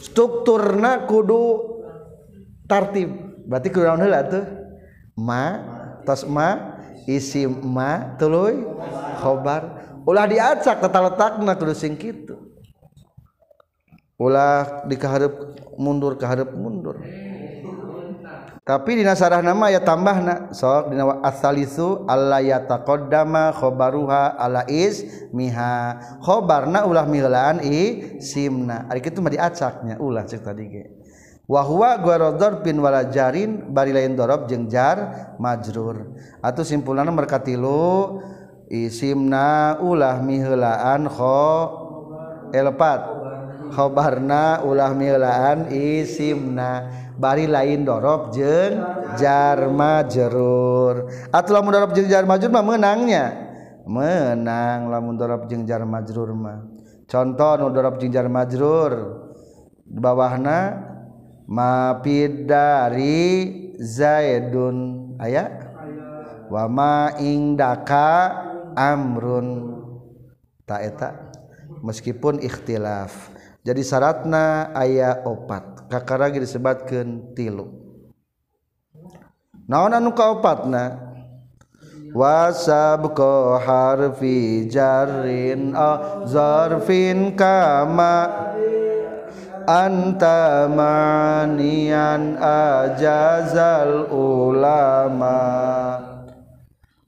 Strukturna 0.02 1.06
kudu 1.10 1.76
tartib. 2.70 3.10
Berarti 3.46 3.68
kudu 3.70 3.86
naon 3.86 4.02
heula 4.02 4.22
tuh? 4.26 4.46
Ma 5.18 5.44
tos 6.06 6.26
ma 6.26 6.80
isim 7.10 7.62
ma 7.66 8.18
tuluy 8.18 8.62
khobar. 9.22 9.84
Ulah 10.06 10.30
diacak 10.30 10.82
tata 10.82 11.00
letakna 11.10 11.58
kudu 11.58 11.74
sing 11.74 11.98
kitu. 11.98 12.38
Ulah 14.16 14.88
dikaharep 14.88 15.34
mundur 15.76 16.16
kaharep 16.16 16.54
mundur. 16.56 17.04
tapi 18.66 18.98
dina 18.98 19.14
sarah 19.14 19.46
nama 19.46 19.70
ya 19.70 19.78
tambah 19.78 20.26
na 20.26 20.50
sok 20.50 20.90
dina 20.90 21.22
asalisu 21.22 22.10
Allah 22.10 22.42
ya 22.42 22.58
takodama 22.66 23.54
khobaruha 23.54 24.34
ala 24.42 24.66
is 24.66 25.06
miha 25.30 26.02
khobarna 26.26 26.90
ulah 26.90 27.06
milan 27.06 27.62
i 27.62 28.18
simna 28.18 28.90
ari 28.90 29.06
kitu 29.06 29.22
mah 29.22 29.30
diacaknya 29.30 30.02
ulah 30.02 30.26
cek 30.26 30.42
tadi 30.42 30.66
ge. 30.66 30.84
Wa 31.46 31.62
huwa 31.62 32.02
gharador 32.02 32.66
bin 32.66 32.82
wala 32.82 33.06
jarin 33.06 33.70
bari 33.70 33.94
lain 33.94 34.18
dorob 34.18 34.50
jeung 34.50 34.66
jar 34.66 35.38
majrur. 35.38 36.18
Atuh 36.42 36.66
simpulanna 36.66 37.14
mereka 37.14 37.38
tilu 37.38 38.18
isimna 38.66 39.78
ulah 39.78 40.18
miheulaan 40.26 41.06
kho 41.06 41.54
eh, 42.50 42.66
elpat 42.66 43.14
khobarna 43.78 44.66
ulah 44.66 44.90
mihelaan 44.98 45.70
isimna. 45.70 47.05
bari 47.16 47.48
lain 47.48 47.88
dorob 47.88 48.32
jeng 48.36 48.80
jarma 49.16 50.04
jerur. 50.08 51.10
Atau 51.32 51.52
lamun 51.56 51.72
dorob 51.72 51.92
jeng 51.96 52.08
jarma 52.12 52.36
jerur 52.40 52.54
mah 52.54 52.66
menangnya. 52.76 53.26
Menang 53.86 54.90
lamun 54.90 55.16
dorob 55.16 55.48
jeng 55.48 55.64
jarma 55.64 56.04
jerur 56.04 56.32
mah. 56.36 56.66
Contoh 57.06 57.62
nu 57.62 57.70
dorob 57.70 58.02
jeng 58.02 58.12
jarma 58.12 58.44
jerur 58.50 59.26
bawahna 59.86 60.82
mapid 61.46 62.50
dari 62.50 63.22
zaidun 63.78 65.14
ayat 65.22 65.70
wama 66.50 67.14
ingdaka 67.22 68.34
amrun. 68.74 69.78
Tak 70.66 70.82
eta? 70.82 71.10
Meskipun 71.86 72.42
ikhtilaf. 72.42 73.35
Jadi 73.66 73.82
syaratna 73.82 74.70
ayat 74.78 75.26
opat. 75.26 75.90
Kakak 75.90 76.22
lagi 76.22 76.38
disebutkan 76.38 77.34
tilu. 77.34 77.74
Naon 79.66 79.98
anu 79.98 80.14
kaopatna? 80.14 81.02
Wasab 82.14 83.18
ko 83.18 83.58
harfi 83.58 84.70
jarin 84.70 85.74
zarfin 86.30 87.34
kama 87.34 88.30
anta 89.66 90.70
manian 90.70 92.38
ajazal 92.38 94.14
ulama. 94.14 95.42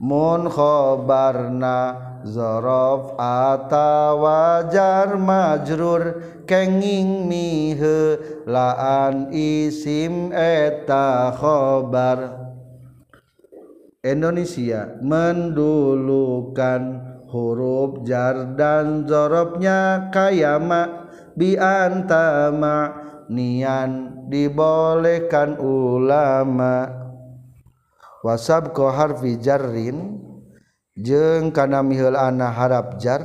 Mun 0.01 0.49
khobarna 0.49 2.06
zorof 2.27 3.15
atawajar 3.19 5.15
majrur 5.15 6.19
kenging 6.43 7.27
mihe 7.27 8.19
laan 8.43 9.31
isim 9.31 10.35
eta 10.35 11.31
khobar. 11.35 12.47
Indonesia 14.03 14.99
mendulukan 15.03 16.81
huruf 17.27 18.07
jar 18.07 18.55
dan 18.55 19.03
zorobnya 19.03 20.07
kayama 20.15 21.11
biantama 21.35 23.03
nian 23.27 24.23
dibolehkan 24.31 25.59
ulama. 25.59 26.87
Wasab 28.23 28.71
ko 28.75 28.91
harfi 28.91 29.39
jarrin 29.39 30.26
jeung 30.97 31.53
kana 31.53 31.85
miheulana 31.85 32.49
harap 32.49 32.97
jar 32.97 33.21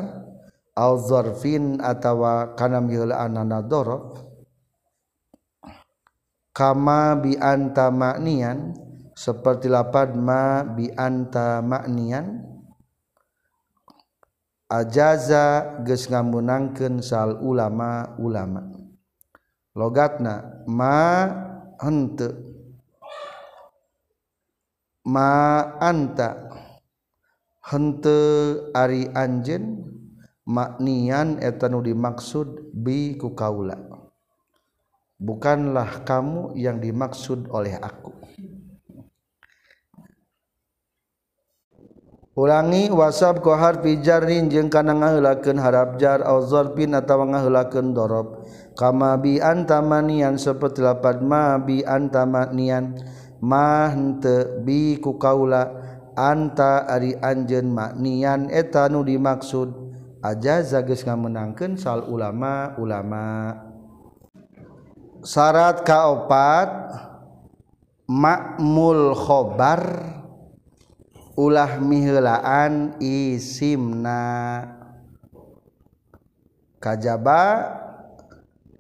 au 0.77 1.01
zarfin 1.01 1.81
atawa 1.81 2.53
kana 2.53 2.85
miheulana 2.85 3.43
nadorof 3.43 4.21
kama 6.53 7.17
bi 7.17 7.37
anta 7.41 7.89
maknian 7.89 8.77
seperti 9.17 9.73
lapad 9.73 10.13
ma 10.17 10.63
bi 10.63 10.93
anta 10.93 11.65
maknian 11.65 12.45
ajaza 14.69 15.81
geus 15.85 16.09
ngamunangkeun 16.13 17.01
sal 17.01 17.41
ulama 17.41 18.17
ulama 18.21 18.69
logatna 19.73 20.65
ma 20.69 21.01
henteu. 21.83 22.31
Ma 25.03 25.59
anta. 25.83 26.52
hente 27.63 28.19
Ari 28.75 29.07
Anjen 29.15 29.87
maknian 30.43 31.39
etanu 31.39 31.79
dimaksud 31.81 32.75
biku 32.75 33.33
kaula. 33.39 33.79
Bukanlah 35.23 36.03
kamu 36.03 36.59
yang 36.59 36.83
dimaksud 36.83 37.47
oleh 37.55 37.79
aku. 37.79 38.11
Ulangi 42.33 42.89
wasab 42.89 43.45
kohar 43.45 43.85
pijarin 43.85 44.49
jeung 44.49 44.73
kana 44.73 44.97
ngaheulakeun 44.97 45.61
harapjar 45.61 46.25
au 46.25 46.41
zarfin 46.43 46.97
atawa 46.97 47.29
ngaheulakeun 47.29 47.93
dorob. 47.93 48.49
Kama 48.73 49.21
bi 49.21 49.37
antamanian 49.37 50.41
saperti 50.41 50.81
lapan 50.81 51.23
ma 51.23 51.61
bi 51.61 51.85
antamanian 51.85 52.97
mah 53.39 53.93
henteu 53.93 54.65
bi 54.65 54.97
ku 54.97 55.21
kaula. 55.21 55.82
anta 56.17 56.85
ari 56.89 57.17
anjen 57.19 57.73
maknian 57.73 58.53
etanu 58.53 59.05
dimaksud 59.05 59.73
aja 60.23 60.63
zages 60.63 61.03
nga 61.03 61.19
menangkan 61.19 61.75
sal 61.75 62.07
ulama 62.07 62.79
ulama. 62.79 63.59
Syarat 65.23 65.87
kaopat 65.87 66.71
makmul 68.11 69.15
khobar 69.15 69.83
ulah 71.39 71.79
mihelaan 71.79 72.99
isimna. 72.99 74.23
Kajaba 76.83 77.43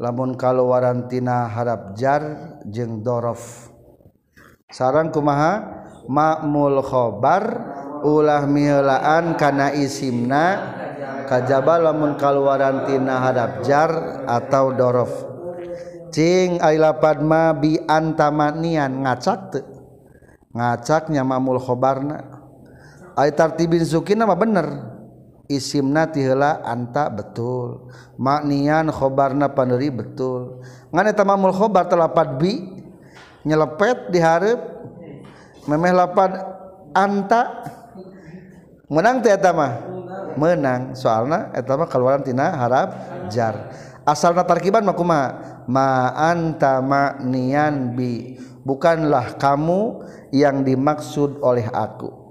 lamun 0.02 0.34
kalau 0.34 0.74
warantina 0.74 1.46
harap 1.46 1.94
jar 1.94 2.22
jeng 2.66 3.06
dorof. 3.06 3.70
Sarang 4.72 5.14
kumaha? 5.14 5.81
makmul 6.06 6.82
khobar 6.82 7.44
ulah 8.02 8.46
mihelaan 8.46 9.38
kana 9.38 9.70
isimna 9.74 10.74
kajaba 11.30 11.78
lamun 11.78 12.18
kaluaran 12.18 12.84
tina 12.84 13.22
hadap 13.22 13.62
jar 13.64 13.90
atau 14.26 14.74
dorof. 14.74 15.12
Cing 16.12 16.60
ailapad 16.60 17.24
ma 17.24 17.56
bi 17.56 17.80
antamanian 17.88 19.00
ngacak 19.00 19.40
te 19.48 19.60
ngacaknya 20.52 21.24
mamul 21.24 21.56
khobarna. 21.56 22.20
Ay 23.16 23.32
tartibin 23.32 23.84
sukina 23.84 24.28
mah 24.28 24.36
bener. 24.36 24.68
Isimna 25.48 26.08
tihela 26.08 26.60
anta 26.64 27.08
betul. 27.08 27.88
Maknian 28.20 28.92
khobarna 28.92 29.52
paneri 29.52 29.88
betul. 29.88 30.60
Ngan 30.92 31.08
eta 31.08 31.24
mamul 31.24 31.52
khobar 31.56 31.88
telapad 31.88 32.36
bi 32.36 32.60
nyelepet 33.48 34.12
diharap 34.12 34.60
memeh 35.66 35.92
lapan 35.94 36.30
anta. 36.96 37.42
Menang 38.92 39.24
teh 39.24 39.32
menang. 40.36 40.92
Soalnya 40.92 41.48
etama 41.56 41.88
keluaran 41.88 42.20
tina 42.20 42.52
harap 42.60 42.88
jar. 43.32 43.72
Asalna 44.04 44.44
tarkiban 44.44 44.84
makuma 44.84 45.32
ma 45.64 46.12
anta 46.12 46.84
ma 46.84 47.16
nian 47.24 47.96
bi. 47.96 48.36
Bukanlah 48.62 49.40
kamu 49.40 50.06
yang 50.30 50.62
dimaksud 50.62 51.42
oleh 51.42 51.66
aku. 51.66 52.22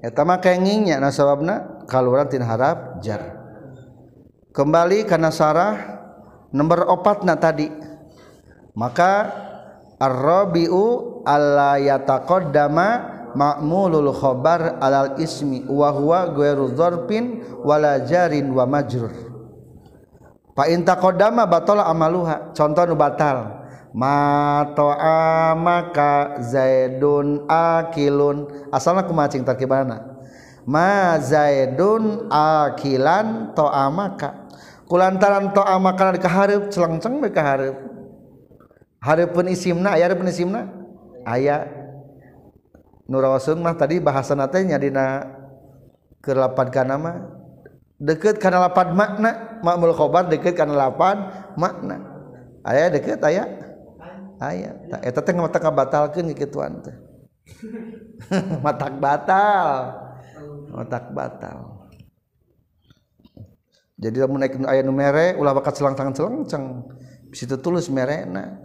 Etama 0.00 0.40
kengingnya 0.40 0.96
nah 0.96 1.12
sebabna 1.12 1.84
kaluaran 1.88 2.28
tina 2.28 2.44
harap 2.44 3.00
jar. 3.04 3.40
Kembali 4.50 5.06
karena 5.06 5.30
sarah 5.32 5.74
nomor 6.52 6.86
opat 6.86 7.22
opatna 7.22 7.34
tadi. 7.40 7.68
Maka 8.74 9.12
Ar-rabi'u 10.00 11.20
alla 11.28 11.76
yataqaddama 11.76 12.88
ma'mulul 13.36 14.16
khobar 14.16 14.80
alal 14.80 15.20
ismi 15.20 15.68
wa 15.68 15.92
huwa 15.92 16.32
ghairu 16.32 16.72
dzarfin 16.72 17.44
wala 17.60 18.00
jarin 18.08 18.48
wa 18.48 18.64
majrur. 18.64 19.12
Fa 20.56 20.64
in 20.72 20.88
taqaddama 20.88 21.44
batala 21.44 21.84
amaluha. 21.84 22.56
Contoh 22.56 22.88
nu 22.88 22.96
batal. 22.96 23.60
Ma 23.92 24.64
ta'amaka 24.72 26.40
Zaidun 26.48 27.44
akilun. 27.44 28.48
Asalna 28.72 29.04
kumacing 29.04 29.44
tarkibana. 29.44 30.16
Ma 30.64 31.20
Zaidun 31.20 32.32
akilan 32.32 33.52
ta'amaka. 33.52 34.48
Kulantaran 34.88 35.52
ta'amaka 35.52 36.16
celangceng 36.18 36.72
celengceng 36.72 37.20
kahareup 37.30 37.89
hareupeun 39.00 39.48
isimna 39.50 39.96
aya 39.96 40.08
hareupeun 40.08 40.30
isimna? 40.30 40.68
Aya 41.24 41.68
nu 43.10 43.18
rawaseun 43.20 43.60
mah 43.60 43.76
tadi 43.76 43.98
bahasana 44.00 44.48
teh 44.48 44.62
nya 44.64 44.80
dina 44.80 45.26
kelapan 46.20 46.68
kana 46.70 46.94
mah 46.96 47.16
deukeut 48.00 48.40
kana 48.40 48.70
lapan 48.70 48.96
makna. 48.96 49.32
Ma'mul 49.60 49.92
khabar 49.92 50.28
deukeut 50.28 50.56
kana 50.56 50.72
lapan 50.76 51.28
makna. 51.56 52.00
Aya 52.64 52.92
deukeut 52.92 53.20
aya 53.24 53.44
aya 54.40 54.70
eta 55.04 55.20
teh 55.20 55.32
mata 55.36 55.60
kabatalkeun 55.60 56.32
kituan 56.32 56.80
teh. 56.80 56.96
Matak 58.64 59.00
batal. 59.00 59.96
Matak 60.70 61.10
batal. 61.12 61.90
Jadi 64.00 64.16
lamun 64.16 64.40
naik 64.40 64.56
aya 64.64 64.80
nu 64.80 64.96
mere 64.96 65.36
ulah 65.36 65.52
bakat 65.52 65.76
selang 65.76 65.92
tangan 65.92 66.16
selenceng 66.16 66.88
bisa 67.28 67.60
tulis 67.60 67.92
merena. 67.92 68.56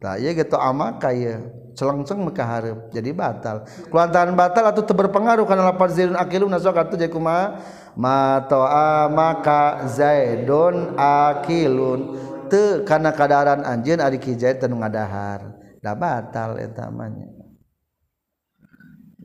Nah, 0.00 0.16
iya 0.16 0.32
gitu 0.32 0.56
amal 0.56 0.96
kaya 0.96 1.44
celengceng 1.76 2.24
mereka 2.24 2.44
harap 2.48 2.88
jadi 2.88 3.12
batal. 3.12 3.68
Kelantaran 3.92 4.32
batal 4.32 4.64
atau 4.72 4.82
terberpengaruh 4.84 5.44
karena 5.44 5.68
lapar 5.68 5.92
zaidun 5.92 6.16
akilun 6.16 6.48
nasok 6.48 6.76
atau 6.76 6.96
jadi 6.96 7.12
kuma 7.12 7.60
matoa 7.92 9.12
maka 9.12 9.84
zaidun 9.92 10.96
akilun. 10.96 12.16
Te 12.48 12.82
karena 12.82 13.12
keadaan 13.12 13.62
anjen 13.62 14.00
ari 14.00 14.16
hijai 14.16 14.56
tenu 14.56 14.80
ngadahar. 14.80 15.52
Dah 15.84 15.96
batal 15.96 16.56
etamanya 16.60 17.40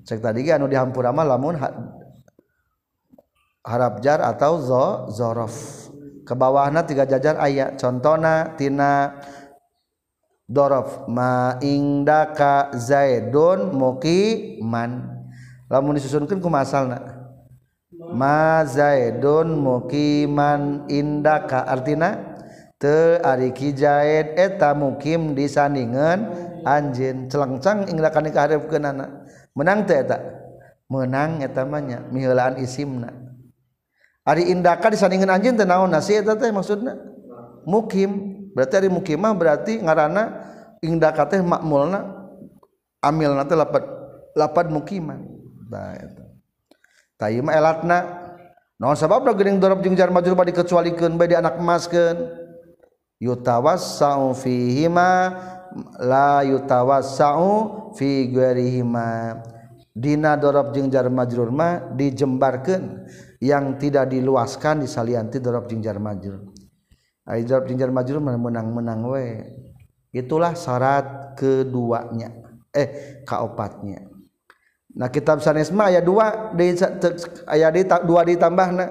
cek 0.06 0.22
tadi 0.22 0.46
anu 0.54 0.70
dihampur 0.70 1.02
amal 1.10 1.26
lamun 1.26 1.58
ha, 1.58 1.74
harap 3.66 4.00
jar 4.06 4.22
atau 4.22 4.62
zo 4.62 4.86
zorof. 5.10 5.90
Ke 6.26 6.34
bawahnya 6.34 6.86
tiga 6.86 7.06
jajar 7.06 7.38
ayat 7.38 7.78
contohna 7.78 8.58
tina 8.58 9.14
dorof 10.46 11.10
ma 11.10 11.58
indaka 11.62 12.70
zaidun 12.78 13.74
muqiman 13.74 15.16
lamun 15.70 15.98
disusunkeun 15.98 16.42
kumasal 16.42 16.86
masalna. 16.90 17.00
Ma 18.14 18.62
zaidun 18.66 19.58
muqiman 19.58 20.86
indaka 20.90 21.66
artina? 21.66 22.38
Teu 22.76 23.24
ari 23.24 23.56
ki 23.56 23.72
zaid 23.72 24.36
eta 24.36 24.76
mukim 24.76 25.32
di 25.32 25.48
sandingan 25.48 26.28
anjeun 26.68 27.32
celengcang 27.32 27.88
indaka 27.88 28.20
nikah 28.20 28.46
hareupeunana 28.46 29.26
menang 29.56 29.88
teu 29.88 29.96
eta? 29.96 30.20
Menang 30.92 31.42
eta 31.42 31.66
mah 31.66 31.82
nya 31.82 32.04
miheulaan 32.12 32.62
isimna. 32.62 33.10
Ari 34.28 34.52
indaka 34.54 34.92
di 34.92 35.00
sandingan 35.00 35.40
anjeun 35.40 35.56
teu 35.56 35.66
naon? 35.66 35.90
Nasi 35.90 36.20
eta 36.20 36.38
teh 36.38 36.52
maksudna? 36.52 36.94
Mukim. 37.66 38.45
berarti 38.56 38.74
hari 38.80 38.90
mukimah 38.90 39.36
berarti 39.36 39.84
ngarana 39.84 40.24
indah 40.80 41.12
kateh 41.12 41.44
makmulna 41.44 42.32
amil 43.04 43.36
nanti 43.36 43.54
lapat 43.54 43.84
lapat 44.32 44.72
mukimah 44.72 45.20
nah 45.68 45.94
itu 46.00 46.24
tayyim 47.20 47.52
elatna 47.52 48.26
Nah, 48.76 48.92
sabab 48.92 49.24
da 49.24 49.32
geuning 49.32 49.56
dorob 49.56 49.80
jeung 49.80 49.96
jar 49.96 50.12
majrur 50.12 50.36
badi 50.36 50.52
kecualikeun 50.52 51.16
bae 51.16 51.32
di 51.32 51.36
anak 51.40 51.56
emaskeun. 51.56 52.28
Yutawassau 53.24 54.36
fihima 54.36 55.32
la 55.96 56.44
yutawassau 56.44 57.96
fi 57.96 58.28
ghairihima. 58.28 59.40
Dina 59.96 60.36
dorob 60.36 60.76
jeung 60.76 60.92
jar 60.92 61.08
majrur 61.08 61.56
mah 61.56 61.88
dijembarkeun 61.96 63.08
yang 63.40 63.80
tidak 63.80 64.12
diluaskan 64.12 64.84
disalianti 64.84 65.40
dorob 65.40 65.72
jeung 65.72 65.80
jar 65.80 65.96
majrur. 65.96 66.52
Aizab 67.26 67.66
jinjar 67.66 67.90
majrur 67.90 68.22
menang-menang 68.22 69.02
we. 69.10 69.42
Itulah 70.14 70.54
syarat 70.54 71.34
keduanya. 71.34 72.32
Eh, 72.70 73.22
kaopatnya. 73.26 74.06
Nah 74.96 75.12
kitab 75.12 75.44
sanesma 75.44 75.92
ayat 75.92 76.08
dua 76.08 76.56
di 76.56 76.72
ayat 77.52 77.72
di 77.76 77.84
dua 78.08 78.22
ditambah 78.24 78.68
na 78.72 78.86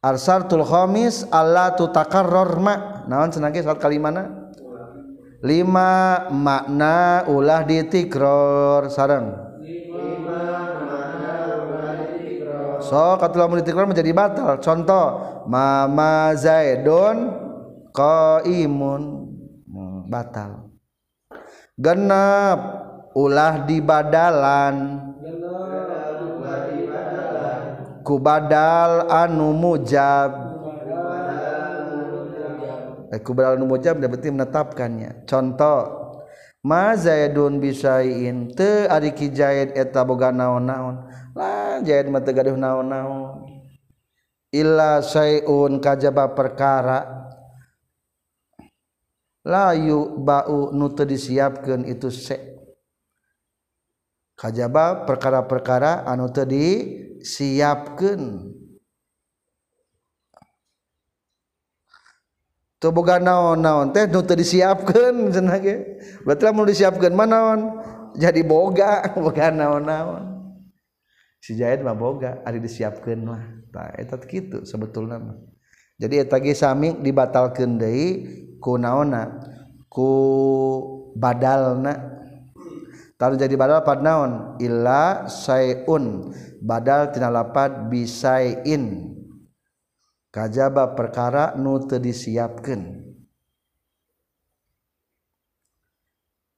arsartul 0.00 0.64
khamis 0.64 1.28
Allah 1.28 1.76
tutakarror 1.76 2.56
ma 2.56 3.04
naon 3.04 3.28
senangnya 3.28 3.68
saat 3.68 3.76
kalimana 3.76 4.48
lima 5.44 6.24
makna 6.32 7.28
ulah 7.28 7.68
ditikror 7.68 8.88
sarang 8.88 9.49
so 12.90 13.14
katulah 13.22 13.46
menitiklar 13.46 13.86
menjadi 13.86 14.10
batal. 14.10 14.58
Contoh 14.58 15.06
mama 15.46 16.34
zaidun 16.34 17.30
qaimun. 17.94 19.02
Hmm, 19.70 20.10
batal. 20.10 20.74
Genap 21.78 22.58
ulah 23.14 23.62
di 23.64 23.78
badalan. 23.78 25.06
Ku 28.00 28.18
badal 28.18 29.06
anu 29.06 29.54
mujab. 29.54 30.30
Eh, 33.10 33.20
ku 33.22 33.30
badal 33.30 33.54
anu 33.54 33.70
mujab 33.70 34.02
berarti 34.02 34.28
menetapkannya. 34.34 35.30
Contoh 35.30 35.78
ma 36.66 36.98
zaidun 36.98 37.62
bisain 37.62 38.50
teu 38.52 38.90
ari 38.90 39.14
ki 39.14 39.30
eta 39.78 40.02
boga 40.02 40.34
naon-naon. 40.34 41.09
nah 41.40 41.80
jadi 41.80 42.12
mata 42.12 42.36
gaduh 42.36 42.52
naon-naon. 42.52 43.48
Illa 44.52 45.00
sayun 45.00 45.80
kajaba 45.80 46.36
perkara. 46.36 47.32
Layu 49.40 50.20
bau 50.20 50.68
nutu 50.76 51.08
disiapkan 51.08 51.88
itu 51.88 52.12
se. 52.12 52.36
Kajaba 54.36 55.08
perkara-perkara 55.08 56.04
anu 56.04 56.28
teu 56.28 56.44
disiapkeun. 56.44 58.52
Teu 62.80 62.92
boga 62.92 63.20
naon-naon 63.20 63.92
teh 63.96 64.04
nu 64.08 64.20
teu 64.20 64.36
disiapkeun 64.36 65.28
cenah 65.34 65.56
ge. 65.56 65.76
Berarti 66.26 66.42
lamun 66.44 66.68
disiapkeun 66.68 67.16
mah 67.16 67.28
naon? 67.28 67.60
Jadi 68.20 68.44
boga 68.44 69.08
boga 69.24 69.48
naon-naon. 69.48 70.29
si 71.40 71.56
jahit 71.56 71.80
mah 71.80 71.96
boga 71.96 72.44
ari 72.44 72.60
disiapkeun 72.60 73.24
lah 73.24 73.42
tah 73.72 73.90
eta 73.96 74.20
kitu 74.20 74.68
sebetulna 74.68 75.16
mah. 75.16 75.36
Jadi 76.00 76.20
eta 76.20 76.36
ge 76.40 76.52
sami 76.56 76.96
dibatalkeun 77.00 77.80
deui 77.80 78.08
ku 78.60 78.76
naonna 78.76 79.40
ku 79.88 80.08
badalna. 81.16 82.20
Taruh 83.20 83.36
jadi 83.36 83.52
badal 83.52 83.84
pad 83.84 84.00
naon? 84.00 84.56
Illa 84.64 85.28
sayun 85.28 86.32
badal 86.64 87.12
tina 87.12 87.28
lapad 87.28 87.92
bisain 87.92 89.12
kajaba 90.32 90.96
perkara 90.96 91.52
nu 91.52 91.84
teu 91.84 92.00
disiapkeun. 92.00 93.12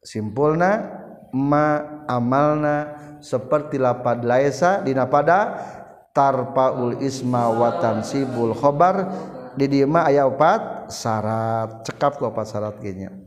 Simpulna 0.06 1.02
ma 1.34 1.82
amalna 2.06 3.01
seperti 3.22 3.78
lapad 3.78 4.26
laisa 4.26 4.82
dina 4.82 5.06
pada 5.06 5.62
tarpaul 6.10 7.00
isma 7.00 7.48
watan 7.54 8.02
sibul 8.02 8.52
khobar. 8.52 9.08
Di 9.52 9.68
dieu 9.68 9.84
mah 9.84 10.08
aya 10.08 10.24
opat 10.24 10.88
syarat 10.88 11.84
cekap 11.84 12.16
ku 12.16 12.24
opat 12.24 12.48
syarat 12.48 12.80
kenya 12.80 13.21